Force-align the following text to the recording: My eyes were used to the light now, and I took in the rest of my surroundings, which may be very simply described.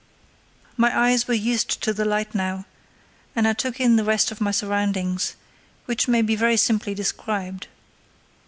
My 0.77 0.97
eyes 1.11 1.27
were 1.27 1.35
used 1.35 1.79
to 1.83 1.93
the 1.93 2.05
light 2.05 2.33
now, 2.33 2.65
and 3.35 3.47
I 3.47 3.53
took 3.53 3.79
in 3.79 3.97
the 3.97 4.03
rest 4.03 4.31
of 4.31 4.41
my 4.41 4.49
surroundings, 4.49 5.35
which 5.85 6.07
may 6.07 6.23
be 6.23 6.35
very 6.35 6.57
simply 6.57 6.95
described. 6.95 7.67